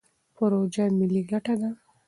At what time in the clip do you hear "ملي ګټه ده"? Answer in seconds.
0.97-1.69